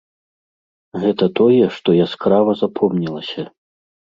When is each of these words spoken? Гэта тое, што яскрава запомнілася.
Гэта 1.03 1.25
тое, 1.39 1.63
што 1.75 1.89
яскрава 2.07 2.59
запомнілася. 2.63 3.41